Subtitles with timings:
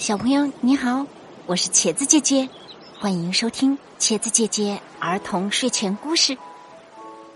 [0.00, 1.04] 小朋友你好，
[1.44, 2.48] 我是茄子姐姐，
[2.98, 6.38] 欢迎收听茄子姐姐儿童睡前故事。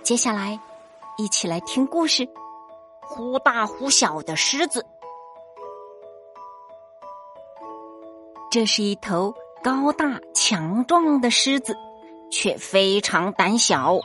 [0.03, 0.59] 接下来，
[1.19, 2.27] 一起来听故事：
[3.03, 4.87] 忽大忽小的狮子。
[8.51, 11.77] 这是一头高大强壮的狮子，
[12.31, 14.01] 却非常胆小。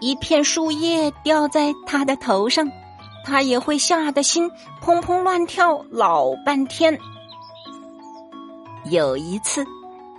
[0.00, 2.68] 一片树叶掉在它的头上，
[3.24, 4.50] 它也会吓得心
[4.82, 6.98] 砰砰乱跳老半天。
[8.84, 9.64] 有一次，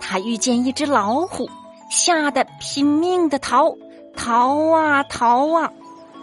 [0.00, 1.48] 他遇见一只老虎，
[1.90, 3.76] 吓得拼命的逃，
[4.16, 5.72] 逃啊逃啊！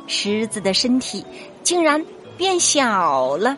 [0.07, 1.25] 狮子的身体
[1.63, 2.05] 竟然
[2.37, 3.57] 变小了，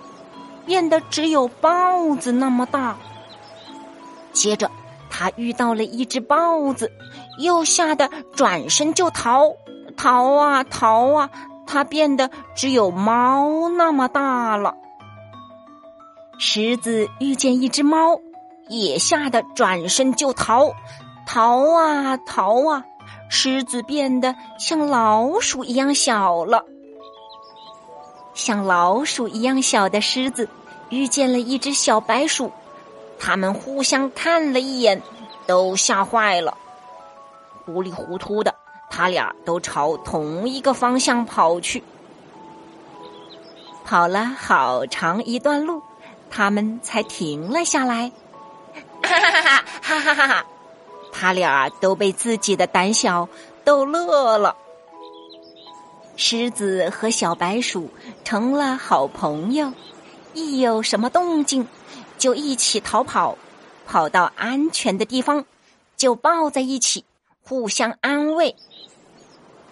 [0.66, 2.96] 变得只有豹子那么大。
[4.32, 4.70] 接着，
[5.10, 6.92] 他遇到了一只豹子，
[7.40, 9.52] 又吓得转身就逃，
[9.98, 11.30] 逃啊逃啊！
[11.66, 14.76] 他变得只有猫那么大了。
[16.38, 18.20] 狮子遇见一只猫。
[18.68, 20.74] 也吓得转身就逃，
[21.26, 22.84] 逃啊逃啊！
[23.30, 26.64] 狮子变得像老鼠一样小了。
[28.34, 30.48] 像老鼠一样小的狮子
[30.90, 32.52] 遇见了一只小白鼠，
[33.20, 35.02] 他们互相看了一眼，
[35.48, 36.56] 都吓坏了。
[37.66, 38.54] 糊里糊涂的，
[38.90, 41.84] 他俩都朝同一个方向跑去。
[43.84, 45.82] 跑了好长一段路，
[46.30, 48.12] 他们才停了下来。
[49.20, 50.46] 哈哈哈哈哈哈哈
[51.12, 53.28] 他俩都被自己的胆小
[53.64, 54.56] 逗乐了
[56.18, 57.90] 狮子和小白鼠
[58.24, 59.72] 成了好朋友
[60.34, 61.68] 一有什么动静
[62.18, 63.38] 就一起逃跑
[63.86, 65.46] 跑到安全的地方
[65.96, 67.04] 就抱在一起
[67.44, 68.56] 互相安慰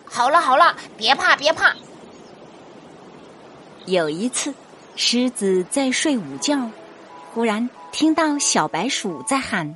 [0.06, 1.74] 好了好了别怕别怕
[3.86, 4.54] 有一次
[4.96, 6.70] 狮子在睡午觉
[7.34, 7.70] 忽然。
[7.94, 9.76] 听到小白鼠在喊：“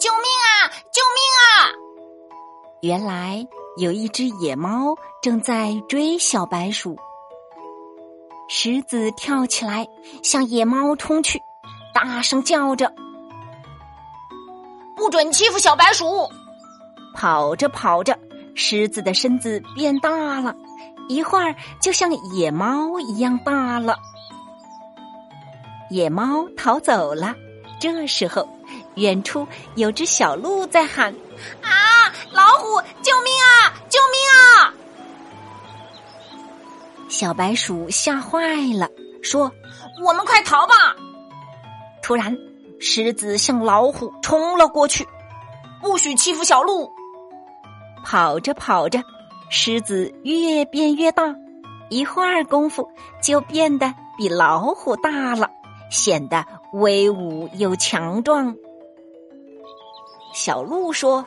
[0.00, 0.66] 救命啊！
[0.92, 1.70] 救命啊！”
[2.82, 6.96] 原来有一只野猫正在追小白鼠。
[8.48, 9.86] 狮子跳起来
[10.24, 11.40] 向野猫冲去，
[11.94, 12.92] 大声叫着
[14.96, 16.28] ：“不准欺负小白鼠！”
[17.14, 18.18] 跑着跑着，
[18.56, 20.52] 狮子的身子变大了，
[21.08, 23.96] 一会儿就像野猫一样大了。
[25.90, 27.34] 野猫逃走了。
[27.80, 28.48] 这时候，
[28.94, 31.14] 远处有只小鹿在喊
[31.60, 31.68] ：“啊，
[32.32, 34.72] 老虎，救命啊，救命啊！”
[37.10, 38.88] 小白鼠吓坏了，
[39.22, 39.52] 说
[40.02, 40.96] ：“我们快逃吧！”
[42.02, 42.36] 突然，
[42.80, 45.06] 狮子向老虎冲了过去，
[45.82, 46.90] 不许欺负小鹿。
[48.04, 49.02] 跑着跑着，
[49.50, 51.34] 狮子越变越大，
[51.90, 52.88] 一会儿功夫
[53.22, 55.50] 就变得比老虎大了。
[55.94, 58.56] 显得威武又强壮。
[60.32, 61.24] 小鹿说：“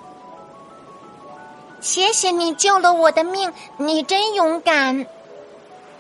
[1.80, 5.08] 谢谢你救了我的命，你真勇敢。”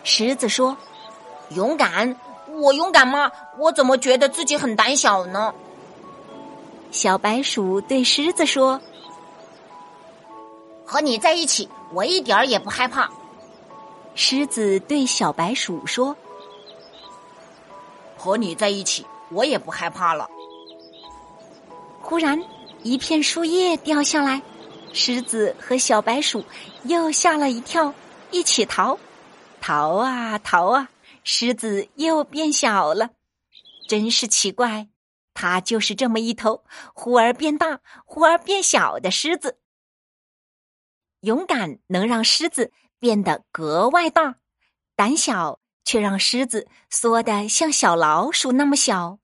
[0.04, 0.76] 狮子说
[1.56, 2.18] ：“勇敢？
[2.60, 3.32] 我勇敢吗？
[3.58, 5.56] 我怎么觉得自己很胆小呢？”
[6.92, 8.82] 小白鼠对狮子说
[10.86, 13.10] ：“和你在一起，我一点儿也不害怕。”
[14.14, 16.14] 狮子对小白鼠说。
[18.28, 20.30] 和你在一起，我也不害怕了。
[22.02, 22.38] 忽然，
[22.84, 24.42] 一片树叶掉下来，
[24.92, 26.44] 狮子和小白鼠
[26.84, 27.94] 又吓了一跳，
[28.30, 29.00] 一起逃，
[29.62, 30.90] 逃啊逃啊！
[31.24, 33.12] 狮子又变小了，
[33.88, 34.90] 真是奇怪，
[35.34, 39.58] 它就是这么一头忽而变大、忽而变小的狮子。
[41.22, 44.36] 勇敢能让狮子变得格外大，
[44.98, 45.62] 胆小。
[45.88, 49.20] 却让狮子缩得像小老鼠那么小。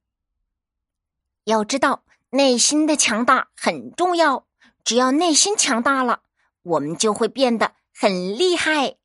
[1.44, 4.47] 要知道，内心的强大很重要。
[4.85, 6.22] 只要内心强大了，
[6.62, 8.96] 我们就会变得很厉害。